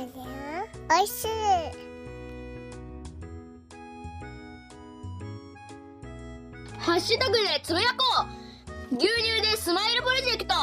[0.00, 0.02] お
[1.02, 1.28] いしい。
[6.78, 8.26] ハッシュタグでつぶやこ
[8.92, 8.96] う。
[8.96, 10.54] 牛乳でスマイルプロジェクト。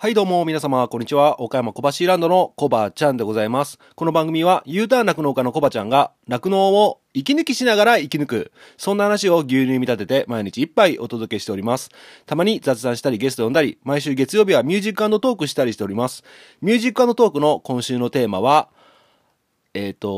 [0.00, 1.40] はいどうも皆様、こんにちは。
[1.40, 3.80] 岡山小橋ランドのコバちゃんでございます。
[3.96, 8.52] この番組は U ターン酪農家のコバちゃんが酪農を息抜きしながら生き抜く。
[8.76, 11.90] そんな話を牛乳見立てて毎日一杯お届けしております。
[12.26, 16.22] たまに雑談したりゲスト呼んだり、毎週月曜日はミュージックトークしたりしております。
[16.60, 18.68] ミュージックトークの今週のテーマは、
[19.74, 20.14] えっ、と、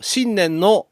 [0.00, 0.86] 新年の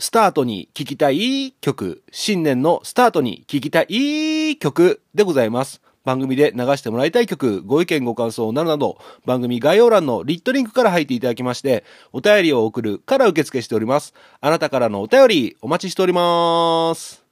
[0.00, 5.80] スタートに聴きたい曲、新年のスタートに聴きたい曲でございます。
[6.08, 14.14] 番組で流してもらいたい曲、ご意見ご感想などなど、番組概要欄の lit.link から入っていただきまして、お便りを送るから受付しております。
[14.40, 17.22] あなたからのお便りお待ちしております。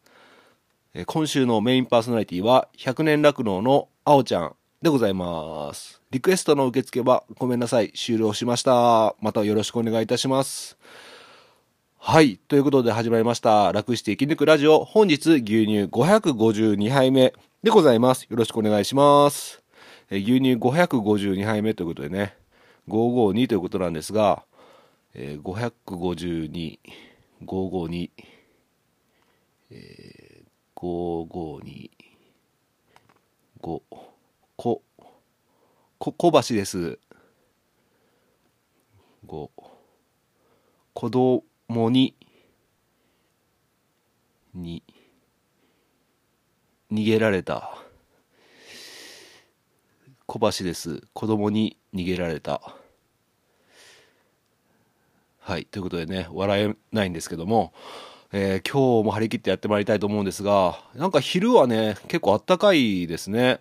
[0.93, 6.03] え今週のメインパーソナリティは、100年落農のあおちゃんでございます。
[6.11, 9.17] リクエストの受付はごめんなさい、終了しました。
[9.23, 10.77] またよろしくお願いいたします。
[11.97, 12.37] はい。
[12.37, 13.73] ということで始まりました。
[13.73, 14.85] 楽して生き抜くラジオ。
[14.85, 17.33] 本日牛乳552杯目
[17.67, 18.29] でございます。
[18.31, 19.61] よろしくお願いします。
[20.09, 22.37] え牛乳552杯目ということでね、
[22.87, 24.45] 552ということなんですが、
[25.15, 26.79] えー552、
[27.45, 28.11] 552、
[29.73, 31.91] えー、552、
[33.61, 33.83] 5、こ、
[34.57, 34.83] こ、
[35.99, 37.01] 小橋です。
[39.27, 39.51] 5、
[40.95, 42.15] 子供に、
[44.55, 44.85] に、
[46.93, 47.77] 逃げられた。
[50.27, 51.03] 小橋です。
[51.13, 52.61] 子供に逃げられた。
[55.41, 55.65] はい。
[55.65, 57.73] ということでね、笑えないんですけども、
[58.33, 63.61] えー今日も張り切ってやってまいりたいと思うんですが、なんか昼はね、結構あったかいですね。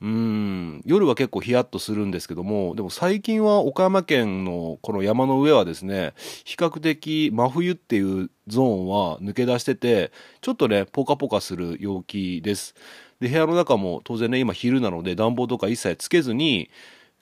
[0.00, 6.12] うん、夜は結構ヒヤッとするんですけども、でも最近は岡山県のこの山の上はですね、
[6.44, 12.74] 比較的真冬っていうゾーンは抜け出してて、ちょっとね、ポカポカする陽気です。
[13.20, 16.70] で、部屋の中も当然ね、今昼なので暖房とか一切つけずに、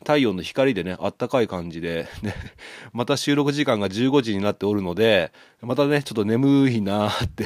[0.00, 2.34] 太陽の光でね、あったかい感じで、ね、
[2.92, 5.30] また収録時間が15時になっておるので、
[5.60, 7.44] またね、ちょっと眠いなーって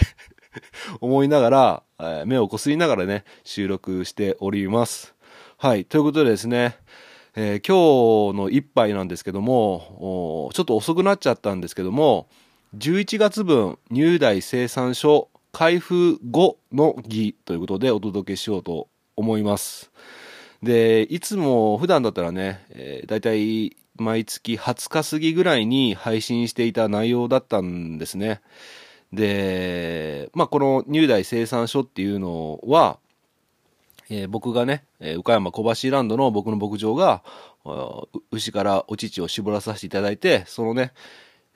[1.02, 5.15] 思いながら、目をこすりながらね、収録しております。
[5.58, 5.86] はい。
[5.86, 6.76] ということでですね、
[7.34, 12.28] えー今日の一杯なんですけども、ちょっと遅くなっちゃったんですけども、
[12.76, 19.90] 11月分入代生産所開封後の儀ということでお届けしようと思います。
[20.62, 28.42] で、いつも普段だったらね、えー、だいたい毎月20日過ぎぐらいに配信していた内容だったんですね。
[29.10, 32.98] で、まあ、この入代生産所っていうのは、
[34.08, 37.22] えー僕がね、えー岡山小橋ランドの僕の牧場が、
[38.30, 40.92] 牛からお乳を絞らさせていただいて、そのね、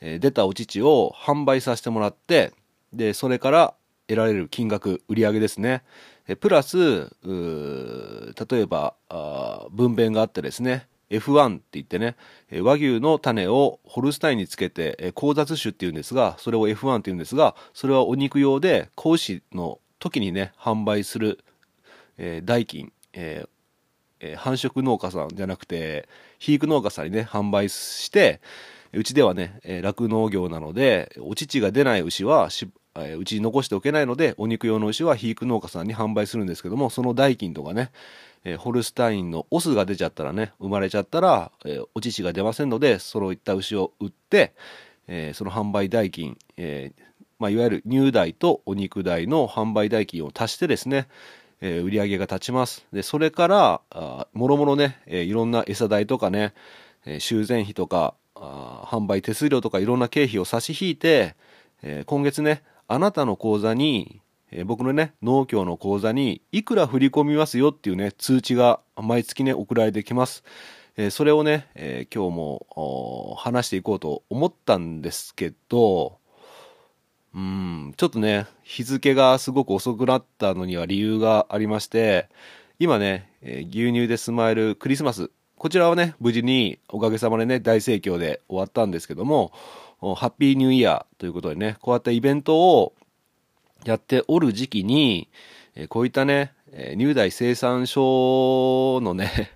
[0.00, 2.52] えー出たお乳を販売させてもらって、
[2.92, 3.74] で、それから
[4.08, 5.82] 得られる金額、売り上げですね。
[6.26, 12.16] えープラス、例えば、あー分娩があってですね、F1 って言ってね、
[12.62, 21.38] 和牛の種をホルスタインにつけて、えー交雑種っていうんですが、それを F1 って言うんですが、それはお肉用で、子牛の時にね、販売する、
[22.22, 23.48] えー代金、えー
[24.20, 28.40] えー繁殖農家さんじゃなくて、肥育農家さんにね、販売して、
[28.92, 37.90] うちではね、えー酪農業なので、お乳が出ない牛はし、えーうちに残しておけないので、お肉用の牛は肥育農家さんに販売するんですけども、その代金とかね、
[38.44, 44.52] えーホルスタインのオスが出ちゃったらね、生まれちゃったら、えーお乳が出ませんので、そういった牛を売って、
[45.08, 47.02] えーその販売代金、えー
[47.38, 51.08] まあ、いわゆる乳代とお肉代の販売代金を足してですね、
[51.60, 52.86] えー売り上げが立ちます。
[52.92, 56.54] で、それから、あもろもろね、えーいろんな餌代とかね、
[57.06, 61.34] えー修繕費とか、販売手数料とかいろんな経費を差し引いて、
[61.82, 64.20] えー今月ね、あなたの口座に、
[64.50, 70.44] えー僕のね、農協の口座にいくら振り込みますよっていうね、通知が毎月ね、送られてきます。
[70.96, 76.19] えーそれをね、えー今日も話していこうと思ったんですけど、
[77.34, 82.28] うん、ちょっとね、日付がすごく遅くなったのには理由がありまして、
[82.80, 89.52] 今ね、えー牛乳でスマイルクリスマス、こちらはね、無事におかげさまでね、大盛況で終わったんですけども、
[90.00, 92.94] ハッピーニューイヤーということでね、こうやったイベントを
[93.84, 95.28] やっておる時期に、
[95.76, 99.52] えーこういったね、えー乳代生産所のね、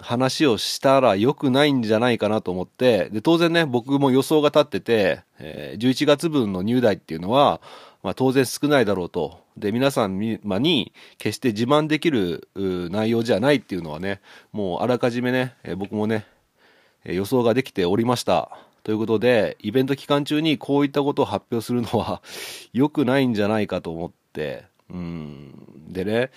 [0.00, 7.60] 話をしたら良くないんじゃないかなと思って、で、当然ね、僕も予想が立ってて、えー11月分の入台っていうのは、
[8.02, 9.40] まあ当然少ないだろうと。
[9.56, 12.48] で、皆さんにに決して自慢できる
[12.90, 14.20] 内容じゃないっていうのはね、
[14.52, 16.26] もうあらかじめね、えー僕もね、
[17.04, 18.50] えー予想ができておりました。
[18.82, 22.22] ということで、イベント期間中にこういったことを発表するのは
[22.72, 25.54] 良くないんじゃないかと思って、うん。
[25.88, 26.30] でね、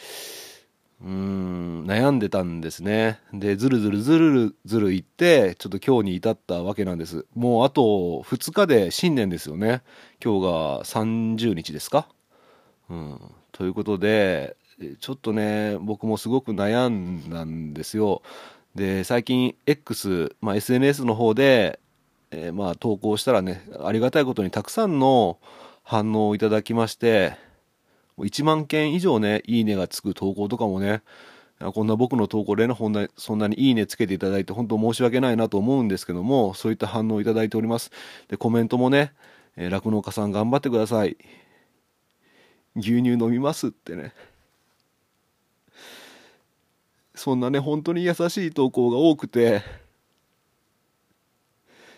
[1.03, 3.19] うん、悩んでたんですね。
[3.33, 7.25] で、ずるずるずるずるいって、ちょっと今日に至ったわけなんです。
[7.35, 7.81] もうあと
[8.25, 9.81] 2日で新年ですよね。
[10.23, 12.07] 今日が30日ですか？
[12.89, 13.19] うん。
[13.51, 14.55] ということで、
[15.01, 18.21] ちょっとね、僕もすごく悩んだんですよ。
[18.73, 21.79] で、最近 X、まあ、SNS の方で、
[22.31, 25.37] えーまあ投稿したらね、ありがたいことにたくさんの
[25.83, 27.33] 反応をいただきまして、
[28.17, 31.01] 1万件以上ね、いいねがつく投稿とかもね、
[31.73, 37.91] こんな僕の投稿でね、ほんなそんなにいいねつけていただいて、本当申し訳ないなと思うんですけども、そういった反応をいただいております。
[38.27, 39.13] で、コメントもね、
[39.55, 41.17] えー酪農家さん頑張ってください。
[42.75, 44.13] 牛乳飲みますってね。
[47.15, 49.61] そんなね、本当に優しい投稿が多くて、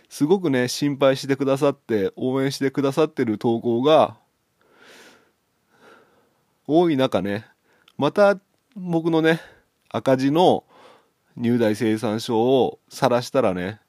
[0.09, 4.18] すごくね、心配してくださって、応援してくださってる投稿が、
[6.67, 7.45] 多い中ね、
[7.97, 8.39] また
[8.75, 9.39] 僕のね、
[9.89, 10.63] 赤字の
[11.38, 13.79] 入大生産書を晒したらね、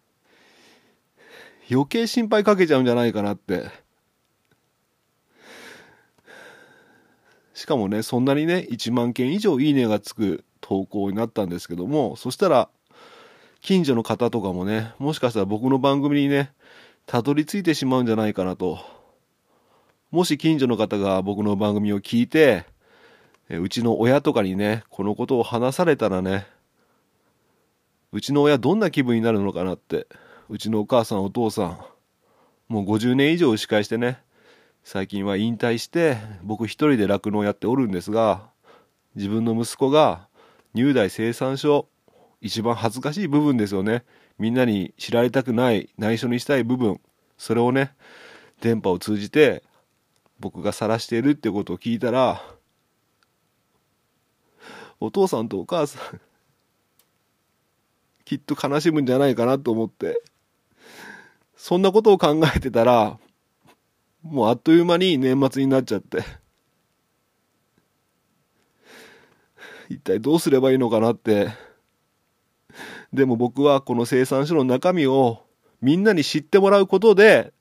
[1.70, 3.70] 余計心配かけちゃうんじゃないかなって。
[7.54, 12.68] しかもね、そんなにね、1万件以上いいねがつく投稿になったんですけども、そしたら、
[13.62, 16.52] 近所の方とかもね、もしかしたら僕の番組にね、
[17.06, 18.95] たどり着いてしまうんじゃないかなと。
[20.16, 22.64] もし近所の方が僕の番組を聞いて、
[23.50, 26.46] うちの親とかにね、このことを話されたらね、
[28.12, 30.06] うちの親どんな気分になるのかなって、
[30.48, 31.78] うちのお母さんお父さん、
[32.68, 34.18] もう50年以上牛飼いしてね、
[34.84, 38.40] 最近は引退して、僕一人で酪農やっておるんですが、
[39.16, 40.28] 自分の息子が
[40.72, 41.88] 入代生産所、
[42.40, 44.02] 一番恥ずかしい部分ですよね。
[44.38, 47.02] みんなに知られたくない、内緒にしたい部分、
[47.36, 47.92] それをね、
[48.62, 49.62] 電波を通じて
[50.38, 52.42] 僕が晒しているってことを聞いたら、
[55.00, 56.20] お父さんとお母さん、
[58.24, 60.22] きっと悲しむんじゃないかなと思って、
[61.56, 63.18] そんなことを考えてたら、
[64.22, 66.24] もうあっという間に年末になっちゃって、
[69.88, 71.48] 一体どうすればいいのかなって、
[73.12, 75.46] でも僕はこの生産書の中身を
[75.80, 77.52] みんなに知ってもらうことで、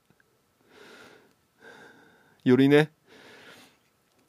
[2.48, 2.90] よりね、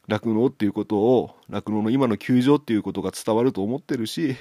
[0.07, 4.35] 酪農っていうことを、酪農の今の窮状っていうことが伝わると思ってるし、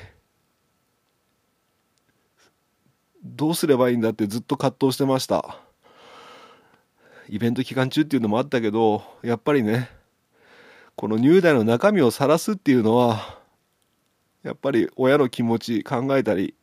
[3.22, 5.60] どうすればいいんだってずっと葛藤してました。
[7.28, 9.90] イベント期間中っていうのもあったけど、やっぱりね、
[10.94, 13.38] この入代の中身を晒すっていうのは、
[14.42, 16.54] やっぱり親の気持ち考えたり、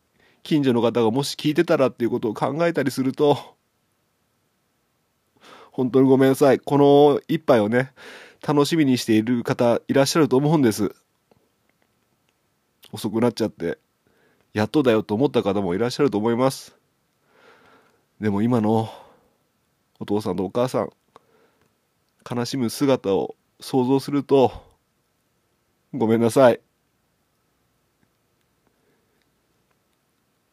[0.41, 3.37] 近所の方がもし聞いてたらっていうことを考えたりすると、
[5.73, 6.59] 本当にごめんなさい。
[6.59, 7.93] この一杯をね、
[8.47, 10.93] 楽しみにしている方いらっしゃると思うんです。
[12.91, 13.79] 遅くなっちゃって、
[14.53, 16.75] やっとだよと思った方もいらっしゃると思います。
[18.21, 18.93] でも今の
[19.99, 20.89] お父さんとお母さん、
[22.29, 24.51] 悲しむ姿を想像すると、
[25.91, 26.61] ごめんなさい。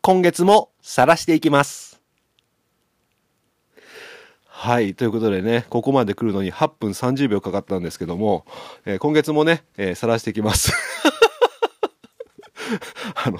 [0.00, 1.99] 今月も晒していきます。
[4.62, 4.94] はい。
[4.94, 8.44] ということでね、ここまで来るのに8分30秒かかったんですけども、
[8.84, 10.70] えー今月もね、えー、晒していきます。
[13.24, 13.38] あの、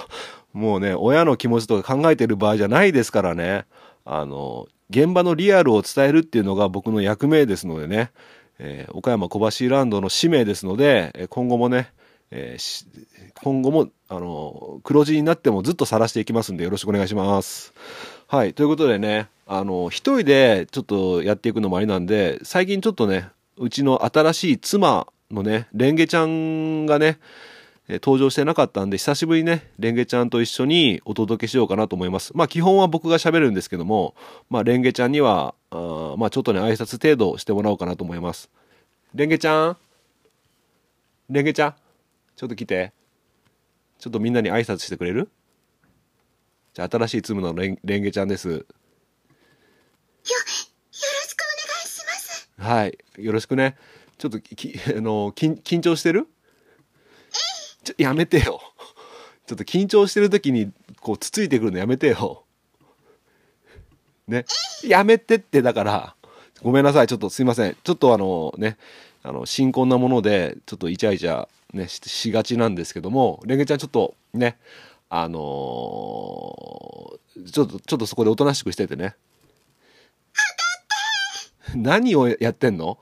[0.55, 3.67] もうね、親の気持ちとか考えてる場合じゃないですからね、
[4.07, 8.13] あの、現場のリアルを伝えるっていうのが僕の役目ですのでね、
[8.59, 11.93] えー岡山小橋ランドの使命ですので、今後もね、
[12.31, 12.87] えー
[13.43, 17.75] 今後も、あの、黒字になってもずっと晒していきますんでよろしくお願いします。
[18.31, 18.55] はい。
[18.55, 27.19] ということでね、あの、一人でちょっとやっていくのもありなんで、最近ちょっとね、うちの新しい妻のね、レンゲちゃんがね、
[27.89, 32.31] 登場してなかったんで、久しぶりにね、レンゲちゃんと一緒にお届けしようかなと思います。
[32.37, 34.15] まあ基本は僕が喋るんですけども、
[34.49, 38.49] まあレンゲちゃんには、あまあちょっとね、挨拶程度してもらおうかなと思います。
[39.13, 39.77] レンゲちゃん？
[41.31, 41.75] レンゲちゃん？
[42.37, 42.93] ちょっと来て。
[43.99, 45.29] ちょっとみんなに挨拶してくれる？
[46.73, 48.49] じゃあ新しい妻のレンレンゲちゃんです。
[48.49, 48.65] よ、よろ
[50.23, 52.49] しくお願いします。
[52.59, 52.99] はい。
[53.19, 53.77] よろしくね。
[54.19, 56.29] ちょっとき、 あの、緊緊張してる？
[57.83, 58.61] ちょ、やめてよ。
[59.47, 62.45] ちょっと緊張してる時に、こう、つついてくるのやめてよ。
[64.29, 64.45] ね。
[64.85, 66.15] やめてって、だから、
[66.63, 67.09] ごめんなさい。
[67.09, 67.77] ちょっとすいません。
[67.83, 68.77] ちょっとあの、ね、
[69.23, 74.59] あの、新婚なもので、ちょっとイチャイチャ、ね、ししがちなんですけども、レンゲちゃんちょっと、ね、
[75.11, 75.41] あのー
[77.53, 79.17] ちょっと、ちょっとそこでおとなしくしててね。
[81.75, 82.99] 何をやってんの？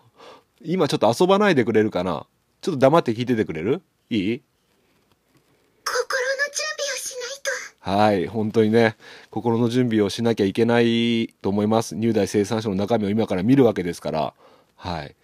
[0.63, 2.27] 今ちょっと遊ばないでくれるかな？
[2.61, 3.83] ちょっと黙って聞いててくれる？
[4.11, 4.43] いい？
[5.85, 6.01] 心の
[6.55, 7.51] 準備をしないと
[7.91, 8.97] はい、本当にね、
[9.31, 11.97] 心の準備をしなきゃいけないと思います。
[11.97, 14.35] 入大生産書の中身を今から見るわけですから。
[14.77, 15.17] はい。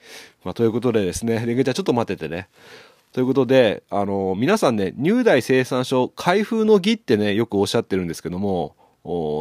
[0.44, 2.48] まあ、ということでですね、レンゲちゃんちょっと待っててね。
[3.14, 8.75] ということで、あの、皆さんね、入大生産書開封の儀ってね、よくおっしゃってるんですけども、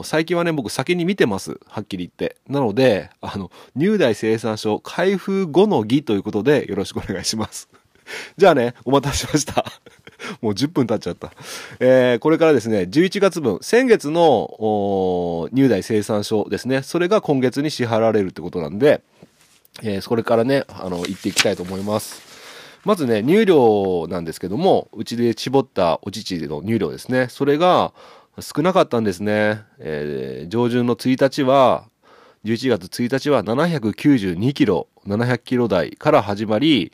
[0.06, 1.60] 最近はね、僕先に見てます。
[1.68, 2.38] はっきり言って。
[2.48, 7.68] なので、あの、入大生産書開封後の儀ということで、よろしくお願いします。
[8.38, 9.66] じゃあね、お待たせしました。
[10.40, 11.34] もう10分経っちゃった。
[11.80, 14.24] えー、これからですね、11月分、先月の
[14.60, 19.02] お入大生産書ですね、それが今月に支払われるってことなんで、
[19.82, 22.33] えー、それからね、あの、行っていきたいと思います。
[22.86, 27.28] まずね、入量なんですけども、うちで絞ったお乳の入量ですね。
[27.30, 27.94] それが
[28.42, 29.62] 少なかったんですね。
[29.80, 31.86] えー上旬の1日は、
[32.44, 36.92] 11月1日は792キロ、700キロ台から始まり、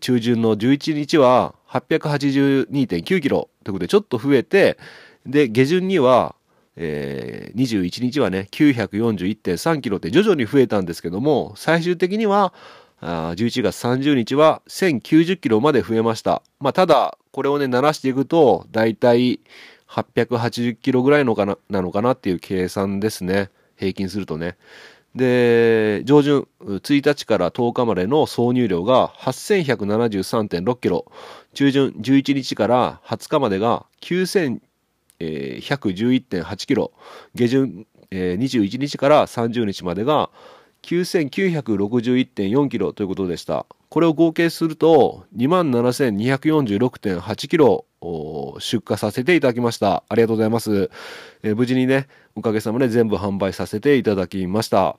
[0.00, 4.78] 中旬の11日は882.9キロということでちょっと増えて、
[5.26, 6.34] で、下旬には、
[6.76, 12.54] えー21日はね、941.3キロって徐々に増えたんですけども、最終的には、
[13.00, 16.42] あ11月30日は1090キロまで増えました。
[16.60, 19.40] まあ、ただ、これをね、鳴らしていくと、だいたい
[19.88, 23.50] 880キロぐらいのかな、なのかなっていう計算ですね。
[23.76, 24.56] 平均するとね。
[25.14, 31.06] で、上旬1日から10日までの総入量が8173.6キロ。
[31.54, 36.92] 中旬11日から20日までが9111.8キロ。
[37.34, 40.28] 下旬、えー21日から30日までが
[40.86, 43.66] 9961.4キロということでした。
[43.88, 47.84] これを合計すると27,246.8キロ
[48.60, 50.04] 出荷させていただきました。
[50.08, 50.90] ありがとうございます。
[51.42, 54.96] えー無事にね、おかげさまで全部販売させていただきました。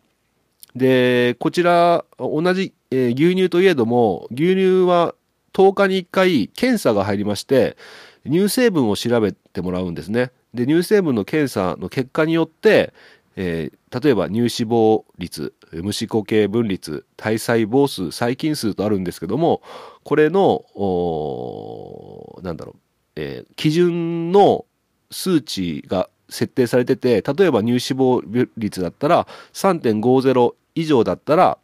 [0.76, 5.16] で、こちら、同じ、えー牛乳といえども、牛乳は
[5.54, 7.78] 10日に1回検査が入りまして、
[8.26, 10.32] 乳成分を調べてもらうんですね。
[10.54, 12.94] で、乳成分の検査の結果によって、
[13.38, 19.62] えー例えば乳脂肪率、無脂固形分率、体細胞数、細菌数とあるんですけども、
[20.04, 22.80] これの、おなんだろう、
[23.16, 24.66] えー基準の
[25.10, 31.58] 数値が設定されてて、例えば乳脂肪率だったら3.50以上だったら、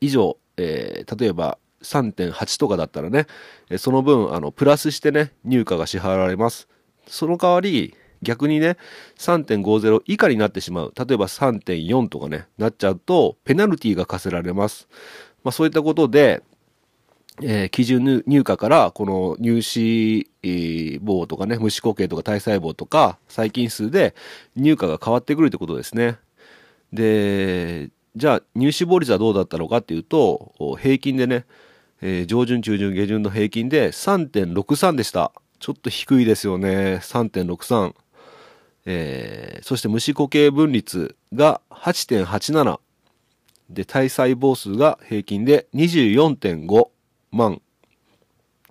[0.00, 3.26] 以上、えー例えば3.8とかだったらね、
[3.76, 6.68] その分、あの、プラスしてね、入荷が支払われます。
[7.06, 7.94] その代わり、
[8.26, 8.76] 逆にね、
[9.18, 10.92] 3.50以下になってしまう。
[10.96, 14.88] 例えば3.4とかね、なっちゃうと、ペナルティが課せられます。
[15.44, 16.42] まあそういったことで、
[17.42, 19.50] えー基準入荷から、この乳
[20.42, 24.16] 脂肪とかね、無脂固形とか体細胞とか、細菌数で
[24.56, 26.18] 入荷が変わってくるってことですね。
[26.92, 31.44] で、じゃあ乳脂肪率はどうだったのかっていうと、平均でね、
[32.02, 35.30] えー上旬、中旬、下旬の平均で3.63でした。
[35.58, 36.96] ちょっと低いですよね。
[37.02, 37.94] 3.63。
[38.86, 42.78] えーそして無脂固形分率が8.87。
[43.68, 46.88] で、体細胞数が平均で24.5
[47.32, 47.60] 万。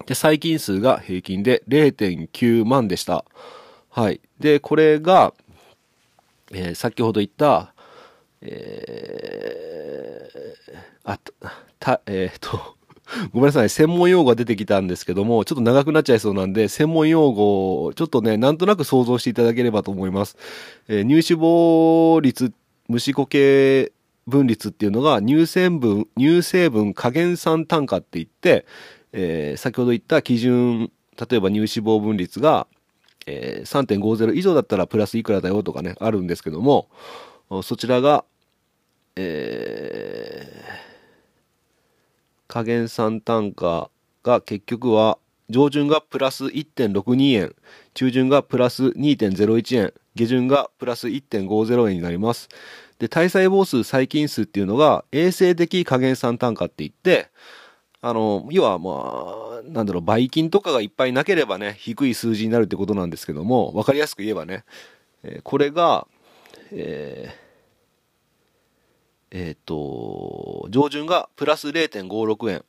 [0.06, 3.26] で、細菌数が平均で0.9万でした。
[3.90, 4.22] はい。
[4.40, 5.34] で、これが、
[6.52, 7.74] えー先ほど言った、
[8.42, 11.20] えーあ、
[11.80, 12.78] たえーっと、
[13.34, 20.38] ごめんなさい、専門用語が出てきたんですけども、ちょっと長くなっちゃいそうなんで、専門用語をちょっとね、なんとなく想像していただければと思います。
[20.88, 22.52] えー乳脂肪率、
[22.88, 23.92] 無脂固形
[24.28, 28.66] 分率っていうのが乳成分、乳成分加減酸単価って言って、
[29.14, 32.68] えー先ほど言った基準、例えば乳脂肪分率が、
[33.28, 36.90] えー3.50以上だったらプラスいくらだよとかね、あるんですけども、
[37.64, 38.26] そちらが、
[39.16, 40.15] えー
[42.56, 43.90] 加減算単価
[44.24, 45.18] が結局は
[45.50, 47.54] 上旬がプラス1.62円
[47.94, 52.48] 中旬がプラス2.01円下旬がプラス1.50円になります。
[52.98, 57.28] で体細胞数細菌数っていうのが衛生的加減算単価って言って
[58.00, 64.64] あの要はまあなんだろうばい菌とかがいっぱいなければね低い数字になるってことなんですけども分かりやすく言えばね、
[65.24, 66.08] えーこれが
[66.72, 67.45] えー
[69.38, 72.63] えっ、と、上旬がプラス0.56円、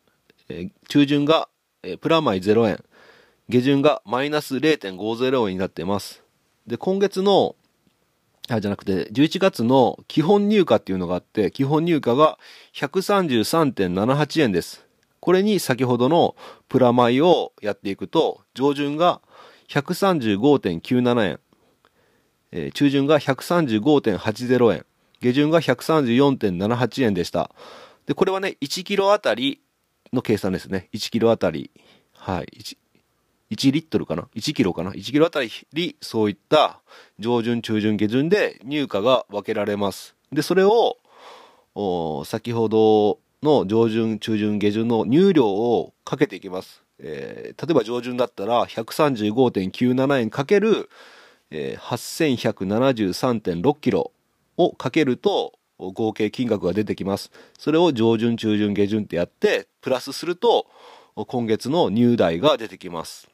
[0.49, 1.49] えー中旬が、
[1.85, 2.83] えープラマイ0円、
[3.49, 6.25] 下旬がマイナス0.50円になっています。
[6.67, 7.55] で、今月の、
[8.49, 12.37] あ、じゃなくて、11月の基本入荷っていうのがあって、基本入荷が
[12.75, 14.85] 133.78円です。
[15.21, 16.35] これに先ほどの
[16.69, 19.21] プラマイをやっていくと、上旬が
[19.69, 21.41] 135.97円、
[22.51, 24.85] えー中旬が135.80円、
[25.27, 27.51] 下旬が134.78円でした。
[28.07, 29.61] で、これはね、1キロあたり
[30.13, 30.89] の計算ですね。
[30.95, 31.73] 1キロあたり。
[32.13, 32.47] はい。
[32.57, 32.77] 1,
[33.51, 35.51] 1リットルかな ?1 キロかな ?1 キロあたり
[36.01, 36.81] そういった
[37.19, 40.15] 上旬、中旬、下旬で入荷が分けられます。
[40.31, 40.97] で、それを、
[42.25, 46.85] 先ほどの上旬、中旬、下旬の入量をかけていきます。
[47.01, 50.89] えー例えば上旬だったら135.97円かける、
[51.51, 54.13] えー8173.6キロ
[54.57, 57.31] をかけると合計金額が出てきます。
[57.59, 60.67] それを上旬、中旬、下旬ってやって、プラスすると
[61.27, 63.29] 今月の入台が出てきます。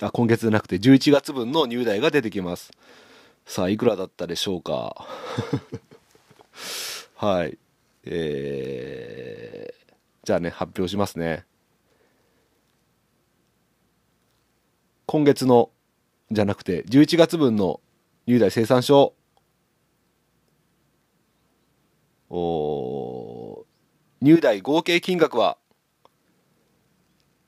[0.00, 2.70] あ、今月じゃなくて11月分の入台が出てきます。
[3.46, 5.06] さあ、いくらだったでしょうか？
[7.16, 7.58] はい。
[8.04, 9.94] えー、
[10.24, 11.44] じゃあね、発表しますね。
[15.06, 15.70] 今月の、
[16.30, 17.80] じゃなくて、11月分の
[18.26, 19.14] 入台生産書。
[22.30, 23.64] お
[24.20, 25.56] 入台合計金額は、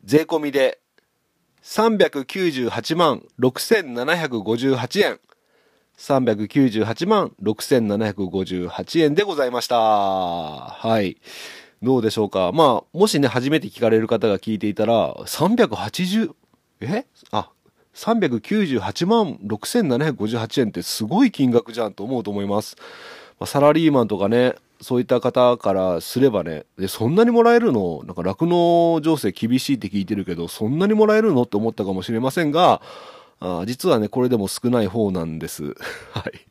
[0.04, 0.80] 税込みで
[1.62, 5.20] 398万6758円。
[5.98, 9.76] 398万6758円でございました。
[9.76, 11.18] はい。
[11.82, 12.52] どうでしょうか。
[12.52, 16.34] まあ、もしね、初めて聞かれる方が聞いていたら、380、
[16.80, 17.04] え？
[17.30, 17.50] あ、
[17.94, 22.76] 398万6758円ってすごい金額じゃんと思うと思います。
[23.40, 28.02] まあ、サラリーマンとかね、そういった方からすればね、でそんなにもらえるの？
[28.04, 31.42] なんか酪農情勢厳しいって聞いてるけど、そんなにもらえるの？
[31.42, 32.80] って思ったかもしれませんが、
[33.40, 35.74] あ実はね、これでも少ない方なんです。
[36.12, 36.46] はい。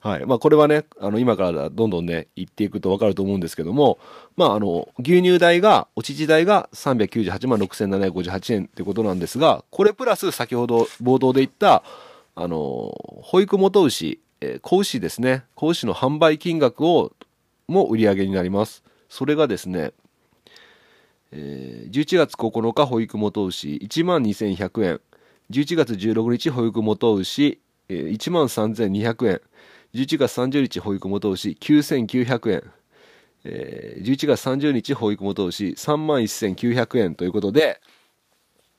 [0.00, 0.26] はい。
[0.26, 3.98] まあ、これはね、あの、今からどんどんね、言っていくとわかると思うんですけども、
[4.36, 11.82] まあ、あの、牛乳代が、お乳代が398万6758円ってことなんですが、これプラス先ほど冒頭で言った、
[12.36, 12.92] あの、
[13.22, 15.44] 保育元牛、えー子牛ですね。
[15.54, 17.12] 子牛の販売金額を、
[17.68, 18.82] も売り上げになります。
[19.08, 19.92] それがですね、
[21.32, 25.00] えー11月9日保育元牛1万2100円。
[25.50, 29.40] 11月16日保育元牛、えー1万3200円。
[29.94, 32.62] 11月30日保育元牛9900円。
[33.44, 37.80] えー11月30日保育元牛3万1900円ということで、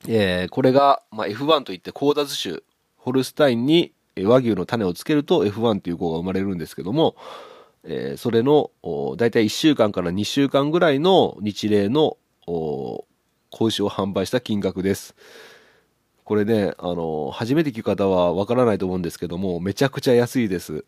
[0.07, 2.59] えーこれが、まあ、F1 といって交雑種、
[2.97, 3.93] ホルスタインに
[4.25, 7.15] 和牛の種をつけると F1 という子が生まれるんですけども、
[7.83, 8.71] えーそれの、
[9.17, 13.05] 大体1週間から2週間ぐらいの日例の、子
[13.65, 15.15] 牛を販売した金額です。
[16.27, 20.83] これね、あの、初めて聞く方はわからないと思うんですけども、めちゃくちゃ安いです。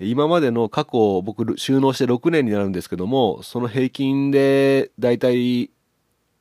[0.00, 5.70] 今までの過去、僕、収納して6年になるんですけども、その平均で、だいた、い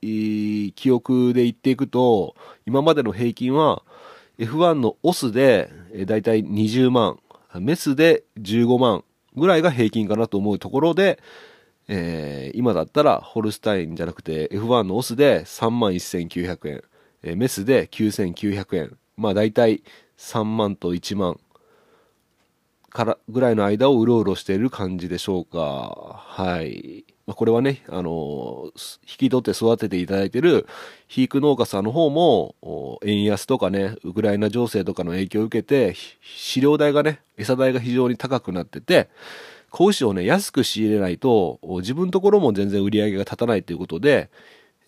[0.02, 3.84] 記憶で言っていくと、今までの平均は、
[4.40, 7.20] F1 のオスで、えーだいたい20万、
[7.60, 9.04] メスで15万
[9.36, 11.20] ぐらいが平均かなと思うところで、
[11.88, 16.84] えー今だったらホルスタインじゃなくて F1 のオスで3万1900円、
[17.24, 18.98] えーメスで9900円。
[19.18, 19.84] まあ大体
[20.18, 21.40] 3万と1万
[22.90, 26.24] からぐらいの間をうろうろしている感じでしょうか。
[26.28, 27.06] はい。
[27.28, 28.72] まあ、これはね、あの
[29.04, 30.66] 引き取って育てていただいてる
[31.08, 39.10] 肥育農家さんの方も、円安とかね、ウクライナ情勢とかの影響を受けて、飼料代がね、餌代が非常に高くなってて、
[39.72, 44.30] 子牛をね、安く仕入れないと、自分のところも全然売り上げが立たないということで、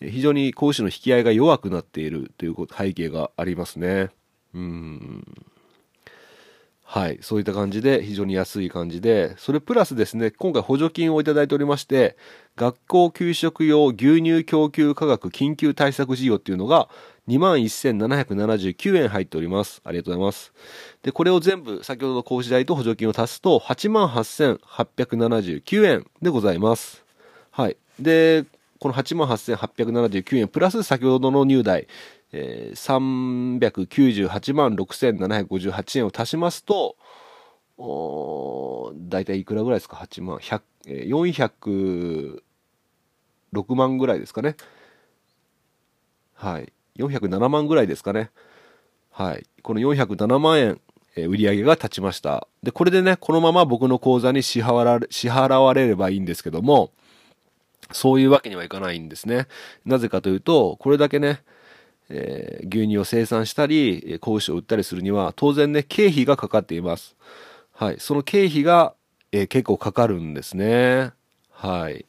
[0.00, 4.08] 非常に子牛の引き合いが弱くなっているという背景がありますね。
[4.54, 5.24] うん。
[6.92, 7.18] はい。
[7.22, 12.16] そういった感じで、非常に安い感じで、それプラスですね、今回補助金をいただいておりまして、
[12.56, 16.88] 学校給食用牛乳供給価格緊急対策事業っていうのが、
[17.28, 19.80] 21,779円入っております。
[19.84, 20.52] ありがとうございます。
[21.04, 27.04] で、これを全部、先ほどの講師代と補助金を足すと、88,879円でございます。
[27.52, 27.76] はい。
[28.00, 28.46] で、
[28.80, 31.86] この88,879円、プラス先ほどの入台、
[32.32, 36.96] え、398万6758円を足しますと、
[39.08, 42.40] 大体いくらぐらいですか ?8 万、100、えー、
[43.52, 44.56] 406万ぐらいですかね。
[46.34, 46.72] はい。
[46.98, 48.30] 407万ぐらいですかね。
[49.10, 49.46] はい。
[49.62, 50.80] この407万円、
[51.16, 52.46] えー売り上げが立ちました。
[52.62, 56.92] で、これでね、このまま僕の口座に支払われ支払われればいいんですけども、
[57.90, 59.48] そういうわけにはいかないんですね。
[59.84, 61.42] なぜかというと、これだけね、
[62.10, 67.16] えー牛乳を生産したり、えー子牛を売ったりするには、当然ね、経費がかかっています。
[67.72, 67.96] はい。
[68.00, 68.94] その経費が、
[69.32, 71.12] えー結構かかるんですね。
[71.52, 72.06] はい。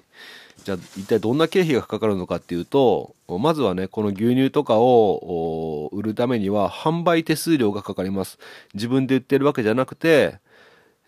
[0.66, 8.40] じゃあ、一体どんな経費がかかるのかっていうと、まずはね、この牛乳とかを売るためには、販売手数料がかかります。
[8.76, 10.40] 自分で売ってるわけじゃなくて、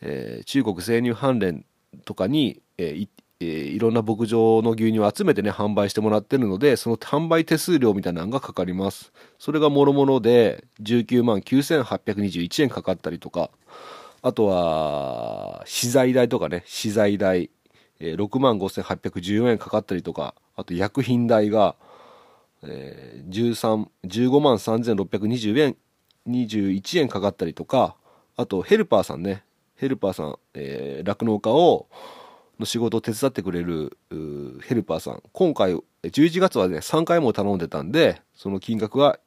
[0.02, 1.66] えー中国生乳関連
[2.06, 3.10] とかに、えーい
[3.44, 9.12] えーいろんな牧場の牛乳を集めてね、販売してもらってるので、その販売手数料みたいなのがかかります。
[9.40, 13.50] それがもろもろで、19万9821円かかったりとか、
[14.22, 17.50] あとは、資材代とかね、資材代、
[18.00, 21.76] えー6万5814円かかったりとか、あと薬品代が、
[22.64, 25.76] えー13 15万3620円、
[26.28, 27.96] 21円かかったりとか、
[28.38, 29.44] あとヘルパーさんね、
[29.76, 31.88] ヘルパーさん、えー酪農家を、
[32.64, 33.98] の仕事を手伝ってくれる
[34.62, 35.22] ヘルパーさん。
[35.34, 39.20] 今回、11月はね、3回も頼んでたんで、その金額は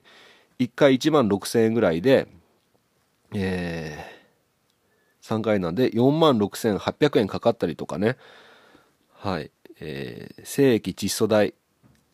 [0.59, 2.27] 1回1万6000円ぐらいで、
[3.35, 8.17] えー、3回なんで4万6800円かかったりとかね。
[9.13, 9.51] はい。
[9.81, 11.55] えー、精液窒素代、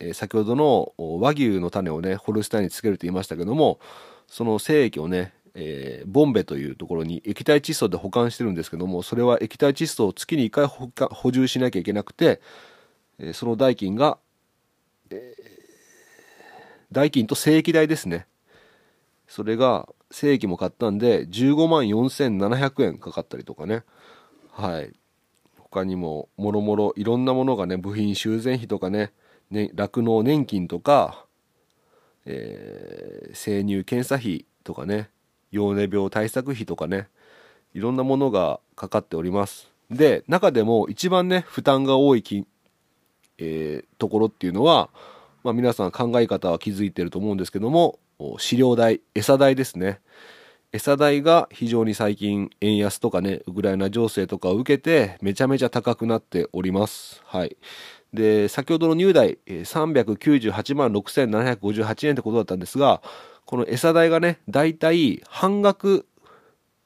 [0.01, 3.79] えー先ほどの和牛の種をね、ホルスタインにつけると言いましたけども、
[4.27, 12.41] その精液をね、えーボンベというところに液体窒素で保管してるんですけども、それは液体窒素を月に1回補充しなきゃいけなくて、
[13.19, 14.19] えーその代金が、
[15.11, 15.53] えー
[16.93, 18.27] 代金と精液代ですね。
[19.27, 23.83] それが、精液も買ったんで、15万4700円かかったりとかね。
[24.51, 24.93] はい。
[25.59, 29.13] 他にも、もろもろいろんなものがね、部品修繕費とかね、
[29.51, 31.25] 酪農年金とか、
[32.27, 35.09] えー生乳検査費とかね、
[35.53, 37.09] 幼年病対策費とかね、
[37.75, 39.71] いろんなものがかかっております。
[39.91, 42.45] で、中でも一番ね、負担が多いき、
[43.39, 44.91] えーところっていうのは、
[45.45, 47.99] まあ皆さん考え方は気づいてると思うんですけども、
[48.39, 50.01] 飼料代、餌代ですね。
[50.73, 57.21] 餌代が非常に最近円安とかね、ウクライナ情勢とかを受けてめちゃめちゃ高くなっております。
[57.27, 57.57] はい。
[58.15, 63.03] で、先ほどの入代、398万6758円ってことだったんですが、
[63.45, 66.07] この餌代がね、だいたい半額、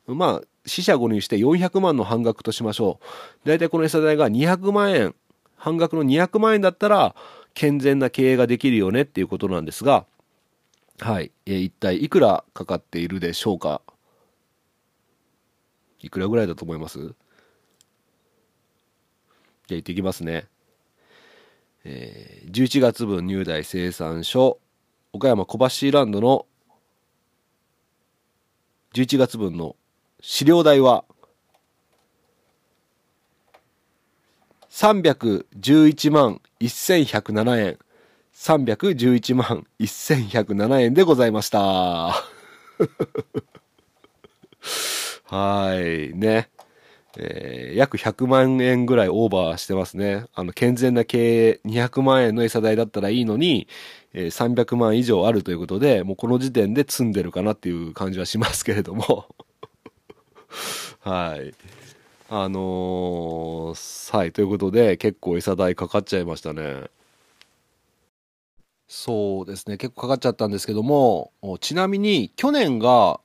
[0.07, 2.99] まあ、四捨五入して400万の半額としましょ
[3.45, 3.49] う。
[3.49, 5.15] だいたいこの餌代が200万円、
[5.57, 7.15] 半額の200万円だったら、
[7.55, 10.07] 健全な経営ができるよねっていうことなんですが、
[10.99, 11.31] はい。
[11.47, 13.83] えー一体いくらかかっているでしょうか？
[16.01, 16.99] いくらぐらいだと思います？
[16.99, 17.15] じゃあ
[19.69, 20.47] 言ってきますね。
[21.85, 24.59] えー11月分入代生産所、
[25.17, 25.59] 岡山小
[25.91, 26.45] 橋ランドの
[28.93, 29.75] 11月分の
[30.21, 31.05] 飼料代は
[34.71, 37.79] 311万1107円。
[38.35, 41.59] 311万1107円でございました。
[45.25, 46.51] はい、ね。
[47.17, 50.27] えー約100万円ぐらいオーバーしてますね。
[50.35, 53.69] あの、健全な経営、200万円の餌代だったらいいのに、
[54.17, 59.27] え300万以上あるということで、もうこの時点で積んでるかなっていう感じはしますけれども。
[61.01, 61.55] はい。
[62.31, 66.91] あのーはい、ということで、結構餌代かかっちゃいましたね。
[68.89, 73.21] そうですね、結構かかっちゃったんですけども、ちなみに去年が、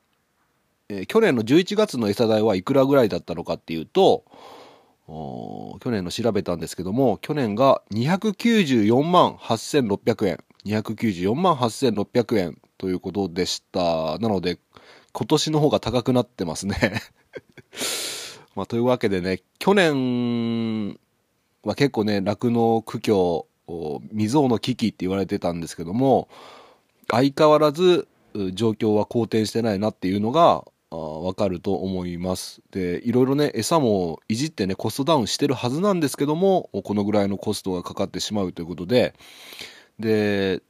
[0.90, 4.26] えー去年の11月の餌代はいくらぐらいだったのかっていうと、
[5.08, 10.44] 去年の調べたんですけども、去年が294万8600円。
[10.66, 14.18] 294万8600円ということでした。
[14.20, 14.60] なので、
[15.14, 17.02] 今年の方が高くなってますね。
[18.56, 20.98] まあ、というわけでね、去年
[21.64, 23.48] は結構ね、酪農苦境、
[24.12, 26.28] 未曾有の危機って言われてたんですけども、
[27.10, 28.08] 相変わらず
[28.54, 32.62] 状況は好転してないなっていうのがわかると思います。
[32.72, 39.14] で、いろいろね、餌もいじってね、コストダウンしてるはずなんですけども、このぐらいのコストがかかってしまうということで、
[40.02, 40.62] で、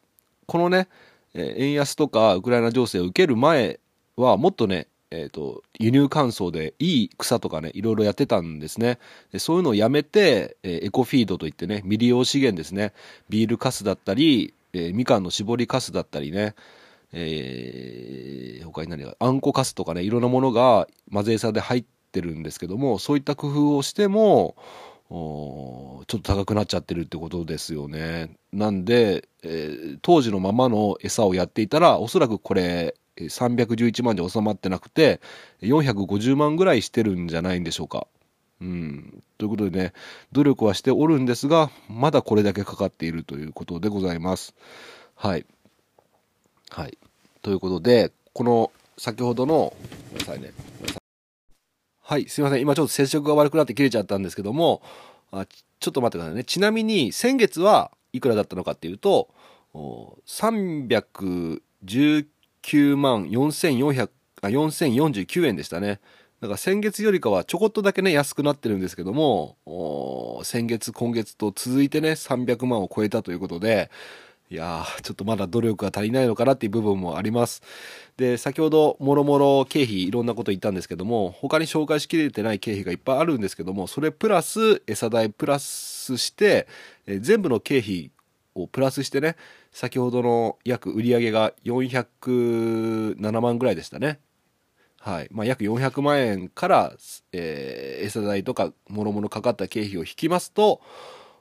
[0.46, 0.88] このね、
[1.34, 3.80] 円安とかウクライナ情勢を受ける前
[4.16, 8.98] はもっとね、えー、と輸入乾燥でいい草とかねいろいろやってたんですね。
[9.32, 12.94] でそういうのをやめて、えエコフィードといってね未利用資源ですね。
[13.30, 16.56] ビールカスだったり、えーみかんの搾りカスだったりね。
[17.14, 24.56] えー他に何があんこカスとかねいろんなものが混ぜ餌で入ってるんですけどもそういった工夫をしても
[25.12, 28.38] ちょっと高くなっちゃってるってことですよね。
[28.54, 35.20] なんで、えー当時のままの餌をやっていたら、おそらくこれ、311万で収まってなくて、
[35.62, 38.08] 450万ぐらいしてるんじゃないんでしょうか。
[38.62, 39.24] うん。
[39.38, 39.94] ということでね、
[40.32, 44.56] 努力はしておるんですが、まだこれだけかかっているということでございます。
[45.16, 45.46] はい。
[46.70, 46.98] はい。
[47.42, 49.74] ということで、この先ほどの、
[50.14, 51.01] ごめんなさいね。
[52.12, 52.62] はい、すいません。
[52.62, 54.82] 今ちょっと接触が悪くなって切れちゃったんですけども、
[55.32, 56.44] あちょっと待ってくださいね。
[56.44, 59.30] ちなみに、先月はいくらだったのかっていうと、
[59.74, 61.62] 319
[62.98, 64.10] 万4400
[64.42, 66.02] あ4049円でしたね。
[66.42, 69.56] だから先月よりかはちょこっとだけね、安くなってるんですけども、
[70.44, 73.90] 先月、今月と続いてね、300万を超えたということで、
[74.52, 77.62] いやー、ちょっとまだ努力が足りないのかなっていう部分もあります。
[78.18, 86.68] で、先ほど、もろもろ経費いろんなこと言ったんですけども、他に紹介しきれてない経費がいっぱいあるんですけども、それプラス餌代プラスして、
[87.08, 88.12] え全部の経費
[88.54, 89.38] をプラスしてね、
[89.72, 94.20] 先ほどの約売り上げが407万ぐらいでしたね。
[95.00, 95.30] はい。
[95.32, 96.94] まあ、約400万円から、
[97.32, 100.82] えー餌代とか、もろもろかかった経費を引きますと、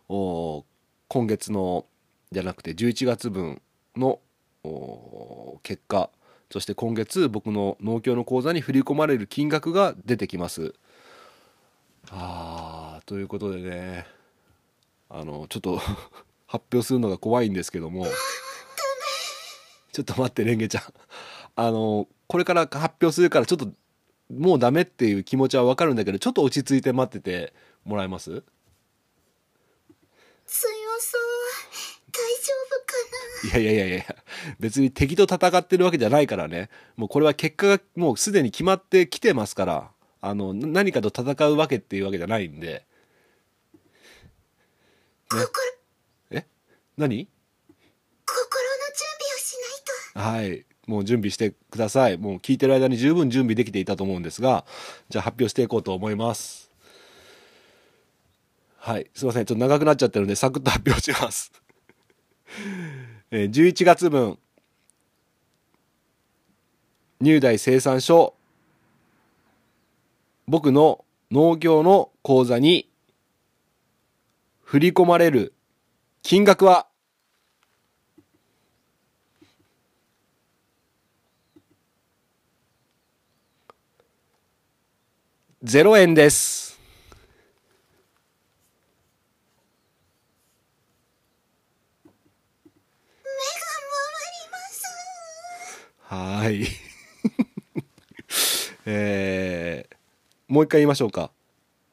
[0.09, 1.87] 今月の、
[2.33, 3.61] じゃなくて11月分
[3.97, 4.21] の
[4.63, 6.11] お結果、
[6.51, 10.75] そして今月僕の農協の口座に振り込まれる金額が出てきます。
[12.11, 14.07] あー、ということでね、
[15.09, 15.79] あの、ちょっと
[16.47, 18.07] 発表するのが怖いんですけども、
[19.93, 20.83] ちょっと待って、レンゲちゃん。
[21.57, 23.73] あの、これから発表するからちょっと
[24.31, 27.53] もうダメっていう気持ちはわかるんだけど、ちょっと落ち着いて待ってて
[27.85, 28.31] もらえます？
[30.47, 30.69] 強
[31.01, 31.30] そう
[32.13, 33.61] 大丈夫かな？
[33.61, 34.17] いやいやいやいや、
[34.59, 36.69] 別に敵と戦ってるわけじゃないからね。
[36.97, 42.85] もうこれは結果がもうすでに決まってきてますから、あの、な何かと戦うわけっていうわけじゃないんで。
[45.31, 45.49] 心
[46.33, 46.47] え？
[46.97, 47.29] 何？
[48.27, 49.57] 心の準備をし
[50.15, 50.67] ないとはい。
[50.87, 52.19] もう準備してください。
[52.19, 54.65] もう聞いてる間に十分準備できていたと思うんですが、
[55.09, 56.69] じゃあ発表していこうと思います。
[58.77, 59.09] はい。
[59.15, 59.45] すいません。
[59.45, 61.53] ちょっと長くなっちゃってるので、サクッと発表します。
[63.31, 64.39] えー11月分、
[67.21, 68.35] 入大生産所、
[70.49, 72.91] 僕の農業の口座に
[74.63, 75.55] 振り込まれる。
[76.23, 76.89] 金額は、
[85.63, 86.80] 0円です。
[96.11, 96.67] はーい。
[98.85, 101.31] えー、もう一回言いましょうか。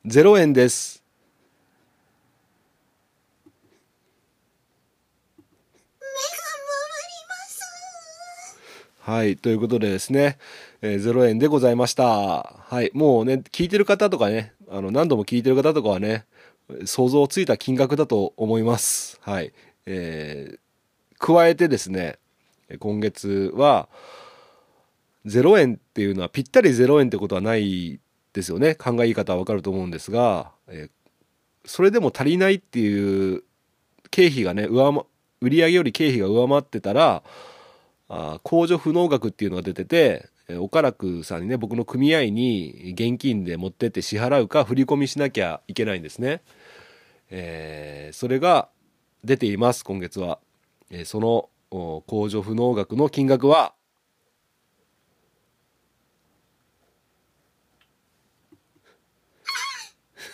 [0.08, 1.04] 0円です。
[9.02, 9.38] はい。
[9.38, 10.40] ということでですね、
[10.82, 12.08] えー0円でございました。
[12.08, 12.90] はい。
[12.96, 16.26] もうね、聞いてる方とかね、あの、何度も聞いてる方とかはね、
[16.86, 19.20] 想像ついた金額だと思います。
[19.22, 19.54] はい。
[19.86, 20.60] えー
[21.20, 22.20] 加えてですね、
[22.80, 23.90] 今月は、
[25.26, 28.00] 0円っていうのはぴったり0円ってことはない
[28.34, 28.76] ですよね。
[28.76, 30.90] 考え方はわかると思うんですが、え
[31.66, 33.44] それでも足りないっていう
[34.10, 35.04] 経費がね、上回、
[35.42, 37.24] 売上より経費が上回ってたら、
[38.10, 46.42] あ控除不能額っていうのが出てて、えー岡楽さんにね、僕の組合に現金で持ってって支払うか振り込みしなきゃいけないんですね。
[47.30, 48.70] えーそれが
[49.24, 50.40] 出ています、今月は。
[50.90, 53.74] えーその控除不能額の金額は、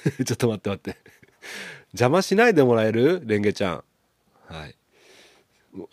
[0.25, 0.97] ちょっと待って待って。
[1.93, 3.21] 邪魔しないでもらえる？
[3.25, 3.83] レンゲちゃん。
[4.47, 4.75] はい。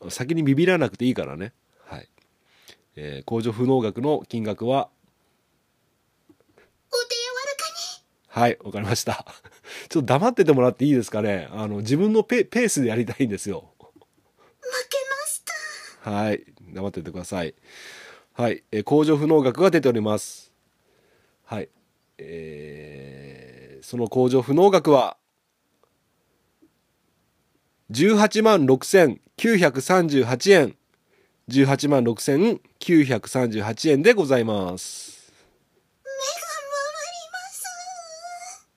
[0.09, 1.53] 先にビビらなくていいからね。
[1.85, 2.09] はい。
[2.97, 4.91] えー控除不能額の金額は、
[6.29, 7.21] お手柔
[8.43, 9.25] らかにはい、わかりました。
[9.89, 11.49] ちょっと黙っててもらっていいですかね？
[11.53, 13.73] あの、自分のペペースでやりたいんですよ。
[13.79, 13.87] 負
[14.89, 14.97] け
[16.01, 16.45] はい。
[16.73, 17.55] 黙っててください。
[18.33, 18.63] はい。
[18.73, 20.53] えー控除不能額が出ております。
[21.45, 21.69] はい。
[22.19, 25.17] えー、その控除不能額は、
[27.91, 30.77] 18万6938円。
[31.49, 35.33] 18万6938円でございます。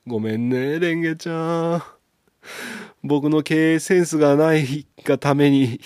[0.05, 1.83] ごめんね、レンゲちゃん。
[3.03, 5.79] 僕の経営センスがないがために、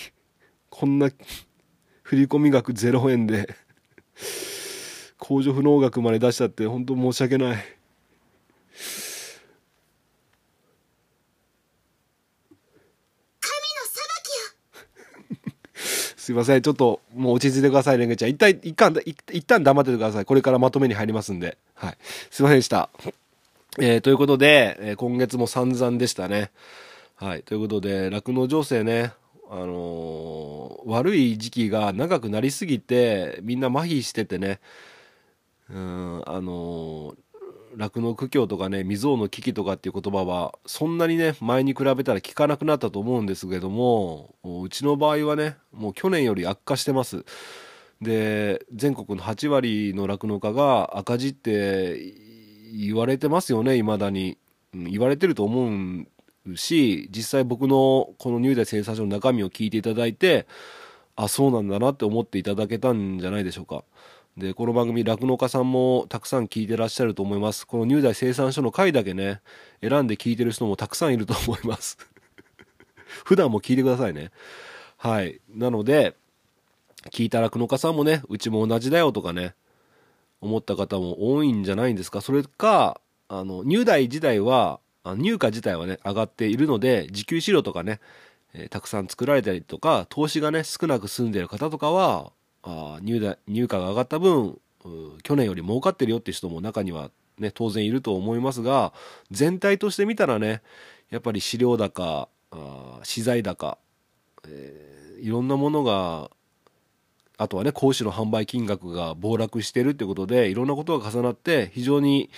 [0.78, 1.10] こんな
[2.04, 3.52] 振込額0円で、
[5.18, 7.48] 控除不能額まで出しちゃって、本当申し訳ない。
[7.48, 7.58] 神の
[13.90, 16.62] 裁きよすいません。
[16.62, 18.28] ちょっと、もう落ち着いてください、レンゲちゃん。
[18.30, 20.24] 一旦、一旦、一一旦黙っててください。
[20.24, 21.58] これからまとめに入りますんで。
[21.74, 21.98] はい。
[22.30, 22.88] すいませんでした。
[23.80, 26.52] えーということで、えー今月も散々でしたね。
[27.16, 27.42] はい。
[27.42, 29.10] ということで、酪農情勢ね、
[29.50, 30.58] あのー
[30.88, 34.60] 悪い時期が長くなりすぎてみんな麻痺しててね。
[35.70, 37.14] うんあの
[37.76, 47.24] 酪農苦境とかね未曾有の危機とかっていう言葉はそんなにね前に比べたら聞かなくなったと思うんですけどもうちの場合はねもう去年より悪化してます。
[48.00, 52.00] で全国の8割の酪農家が赤字って
[52.72, 54.38] 言われてますよね未だに、
[54.72, 56.06] 言われてると思う
[56.56, 60.46] し実際僕のこの入代生産所の中身を聞いていただいて
[61.16, 63.84] あそうなんだなって思っていただけたんじゃないでしょうか。
[64.36, 67.66] でこの番組酪農家さんもたくさん聞いてらっしゃると思います。
[67.66, 69.40] この入代生産所の回だけね
[69.80, 71.98] 選んで聞いてる人もたくさんいると思います。
[73.24, 74.30] 普段も聞いてくださいね。
[74.96, 75.40] はい。
[75.52, 76.14] なので
[77.10, 79.54] 聞いた酪農家さんもねうちも同じだよとかね
[80.40, 82.20] 思った方も多いんじゃないんですか。
[82.20, 84.78] それかあの入代自体は
[85.10, 88.00] あ入荷自体はね上がっているので自給飼料とかね、
[88.54, 94.58] えーたくさん作られたりとか投資がね少なく済んでいる方とかはあ入代入荷が上がった分
[95.22, 98.92] 去年より儲かってるよって人も中にはね当然いると思いますが
[99.30, 100.62] 全体として見たらね
[101.10, 103.78] やっぱり飼料高あ資材高、
[104.46, 106.30] えーいろんなものが
[107.38, 112.30] あとはね講師の販売金額が暴落してるってことでいろんなことが重なって非常に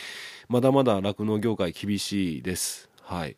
[0.50, 2.90] まだまだ酪農業界厳しいです。
[3.02, 3.36] はい。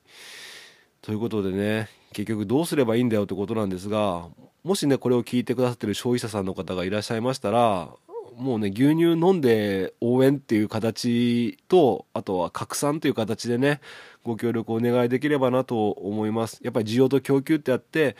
[1.02, 4.28] ということでね結局どうすればいいんだよってことなんですが
[4.64, 7.90] もしねこれを聞いてくださってる消費者さんの方がいらっしゃいましたら
[8.38, 13.82] もうね牛乳飲んで応援っていう形とあとは拡散という形でね
[14.24, 16.60] ご協力をお願いできればなと思います。
[16.62, 18.16] やっぱり需要と供給ってあって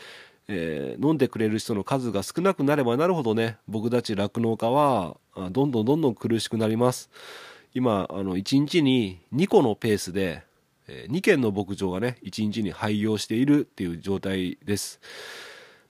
[0.47, 5.17] えー飲んでくれる人の数が少なくなればなるほどね僕たち酪農家は
[5.49, 7.09] どんどんどんどん苦しくなります。
[7.73, 10.43] 今あの1日に2個のペースで、
[10.87, 14.99] え2軒の牧場がね1日に廃業しているっていう状態です。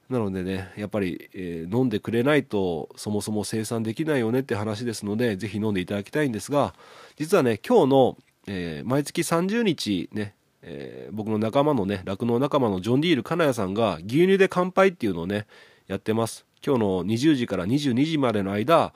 [0.09, 6.75] なのでねやっぱり、えー飲んでくれないとそもそも生産できないよねって話ですのでぜひ飲んでいただきたいんですが
[7.15, 8.17] 実はね今日の、
[8.47, 15.47] えー毎月30日ねえー僕の仲間のね酪農仲間のジョン・ディール金谷さんが牛乳で乾杯っていうのをね
[15.87, 16.45] やってます。
[16.65, 18.93] 今日の20時から22時までの間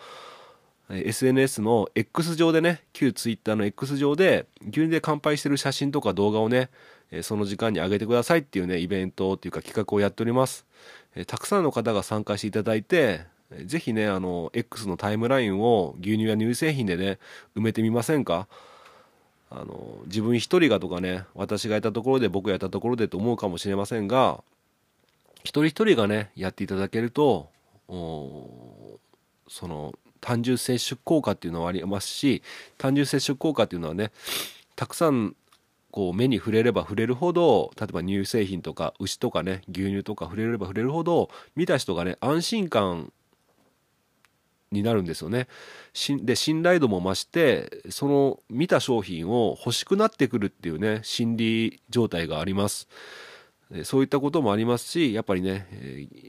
[0.89, 6.69] SNS の X 上でね旧 Twitter の X 上で牛乳で乾杯してる写真とか動画をね、
[7.21, 10.65] その時間に上げてくださいっていうねイベントっていうか企画をやっております、
[11.25, 13.21] たくさんの方が参加していただいて
[13.65, 17.19] ぜひねあの X のタイムラインを牛乳や乳製品でね
[17.55, 18.47] 埋めてみませんか？
[19.49, 24.43] あの自分一人がとかね私がやったところで僕がやったところでと思うかもしれませんが
[25.43, 27.49] 一人一人がねやっていただけると
[27.87, 29.93] その
[30.27, 32.43] 単純接触効果っていうのはありますし
[32.77, 34.11] 単純接触効果っていうのはね
[34.75, 35.37] たくさん
[35.89, 43.13] こう目に触れれば触れるほど例えば乳製品とか牛とかね牛乳とか触れれば触れるほど見た人がね安心感
[44.69, 45.47] になるんですよね。
[46.25, 52.89] で信頼度も増してその見た商品を欲しくなってくるっていうね心理状態があります。
[53.85, 55.67] そういったこともありますしやっぱりね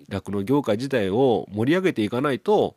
[0.08, 2.76] 酪農業界自体を盛り上げていかないと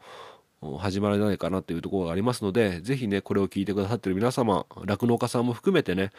[0.61, 6.11] 始まらないかなというところがありますのでぜひねこれを聞いてくださってる皆様酪農家さんも含めてね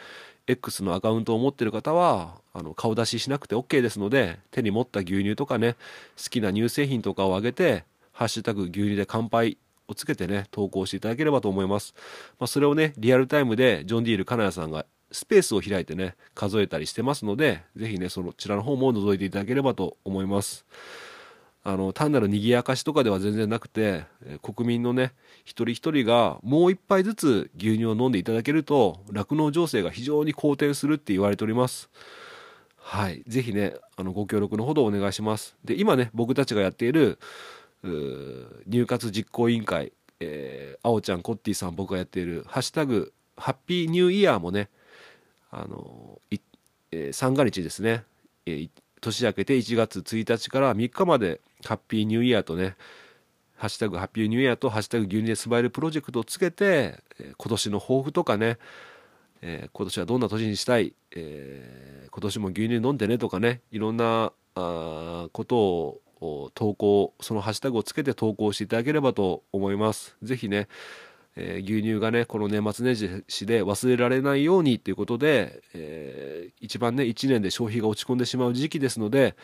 [0.47, 5.73] X のアカウントを持ってる方はあの顔出ししなくて OK ですので手に持った牛乳とかね
[6.21, 11.93] 好きな乳製品とかをあげて「ハッシュタグ牛乳で乾杯」をつけてね投稿していただければと思います、
[12.39, 20.65] まあ、それをねリアルタイムでジョン・ディール金谷さんがスペースを開いてね数えたりしてますのでぜひねそちらの方も覗いていただければと思います。
[21.65, 24.03] あの単なる賑やかしとかでは全然なくて
[24.41, 25.13] 国民のね
[25.45, 31.89] 一人一人がもう一杯ずつ牛乳を飲んでいただけると酪農情勢が非常に好転するって言われております。
[32.75, 33.23] はい。
[33.27, 35.55] ぜひねあのご協力のほどお願いします。
[35.63, 37.17] で今ね僕たちがやっている
[38.67, 44.69] 入活実行委員会、えー、あおちゃんコッティさん僕がやっている「ハッシュタグハッピーニューイヤー」もね
[45.49, 46.39] あのい、
[46.91, 48.03] えー三が日ですね、
[48.45, 48.69] えー
[49.03, 52.75] 年明けて1月1日から3日までハッピーニューイヤーとね
[53.55, 56.99] ハッシュタグハッピーニューイヤーとハッシュタグ牛乳でスマイルプロジェクトをつけて、
[57.37, 58.57] 今年の抱負とかね、
[59.41, 70.17] えー今年はどんな年にしたい、えー今年も牛乳飲んでねとかねいろんなあことを投稿そのハッシュタグをつけて投稿していただければと思います。
[70.21, 70.67] ぜひね、
[71.35, 79.35] えー牛乳がねこの年末年始で忘れられないようにということで、えー一番ね1年で消費が落ち込んでしまう時期ですので、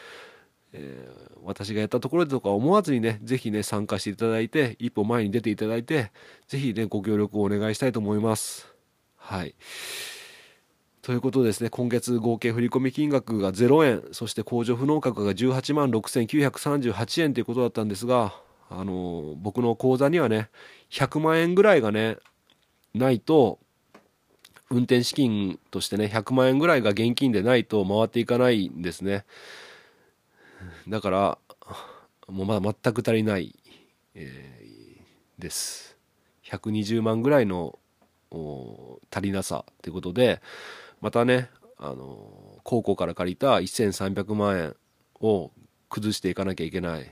[0.74, 6.11] えー私がやったところでとか思わずにねぜひね参加していただいて一歩前に出ていただいて
[6.47, 8.67] ぜひねご協力をお願いしたいと思います。
[9.17, 9.55] はい。
[11.01, 18.36] ということですね今月合計振込金額が0円そして控除不能額が18万6938円ということだったんですが
[18.70, 20.49] あの僕の口座にはね
[20.91, 22.17] 100万円ぐらいがね
[22.93, 23.59] ないと
[24.70, 29.26] 運転資金としてね100万円ぐらいが現金でないと回っていかないんですね。
[30.88, 31.38] だから
[32.28, 33.55] もうまだ全く足りない、
[34.16, 35.97] えーです。
[36.45, 37.80] 120万ぐらいの
[39.12, 40.41] 足りなさということで
[41.01, 44.76] またねあの高校から借りた1300万円
[45.22, 45.51] を
[45.89, 47.12] 崩していかなきゃいけない。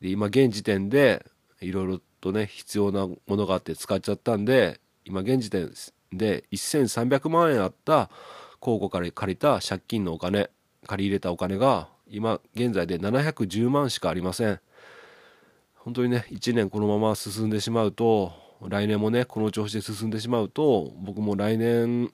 [0.00, 1.24] で今現時点で
[1.60, 5.72] いろいろとね必要なものがあって使っちゃったんで今現時点
[6.12, 8.10] で1300万円あった
[8.60, 10.50] 高校から借りた借金のお金
[10.86, 14.60] 借り入れたお金が今現在で710万しかありません。
[15.74, 18.32] 本当にね1年このまま進んでしまうと
[18.68, 22.12] 来年もねこの調子で進んでしまうと僕も来年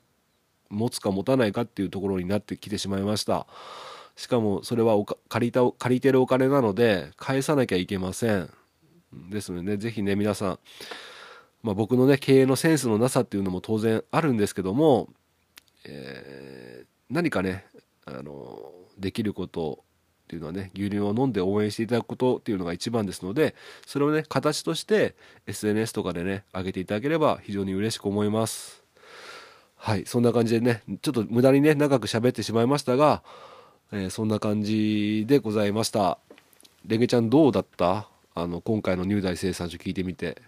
[0.68, 3.46] 持つか持たないかっていうところになってきてしまいました。
[4.16, 4.96] しかもそれは
[5.28, 8.50] 借りた借りてるお金なので返さなきゃいけません。
[9.30, 10.58] ですのでねぜひね皆さん、
[11.62, 15.08] まあ、僕のね経営のセンスのなさっていうのも当然あるんですけども、
[15.84, 17.66] えー何かね
[18.06, 19.84] あのできること
[20.24, 23.54] っていうのはね牛乳を飲んで応援していただくことっていうのが一番ですので
[23.86, 25.14] それをね形として
[25.46, 28.82] SNS とかでね上げていただければ非常に嬉しく思います。
[29.76, 33.22] はいそんな感じでねちょっと無駄にね長く喋ってしまいましたが、
[33.90, 36.18] えーそんな感じでございました。
[36.86, 38.08] レゲちゃんどうだった？
[38.34, 40.42] あの今回の入大生産所聞いてみてよよろ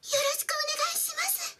[0.00, 1.58] しくお願いします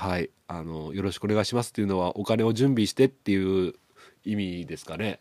[0.00, 0.30] はい。
[0.48, 3.74] あのよろしくお願いしますっていうのはお金を準備してっていう
[4.24, 5.20] 意味ですかね。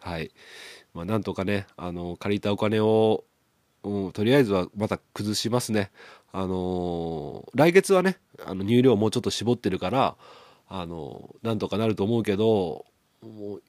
[0.00, 0.30] はい、
[0.94, 3.24] まあ、なんとかねあの借りたお金を、
[3.82, 5.90] うんとりあえずはまた崩しますね。
[6.32, 10.16] あの来月はねあの入量もうちょっと絞ってるから
[10.68, 12.86] あのなんとかなると思うけど
[13.20, 13.62] もう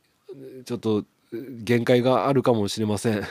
[0.64, 3.24] ちょっと限界があるかもしれません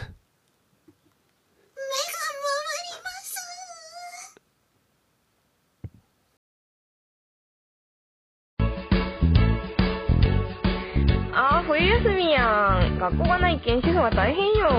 [12.98, 14.70] 学校がないけん主婦は大変よ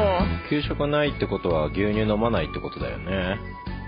[0.50, 3.40] 給食ないってことは牛乳飲まないってことだよね。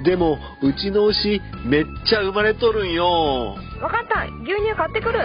[0.04, 3.56] でも、うちの牛、めっちゃ生まれとるんよ。
[3.82, 5.20] わかった牛乳買ってくる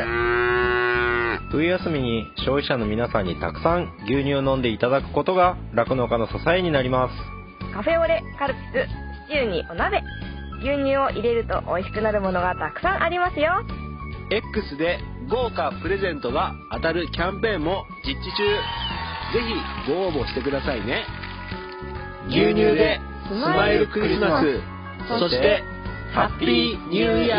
[1.50, 7.14] 冬休みに消費者の皆さんにたくさん牛乳を飲んでいただくことが酪農家の支えになります。
[7.74, 8.88] カフェオレカルピス
[9.28, 10.02] シチューにお鍋
[10.60, 13.64] 牛乳を入れると美味しくなるものがたくさんありますよ
[14.30, 14.98] X で
[15.32, 18.44] 豪華プレゼントが当たるキャンペーンも実施中。
[19.32, 19.40] ぜ
[19.86, 21.06] ひご応募してくださいね。
[22.28, 24.60] 牛乳でスマイルクリスマス。
[25.18, 25.64] そして、
[26.12, 27.38] ハッピーニューイヤー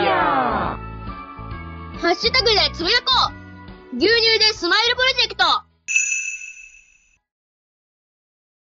[1.99, 3.31] ハッシュタグでつぶやこ
[3.93, 5.45] う牛乳でスマイルプロジェクト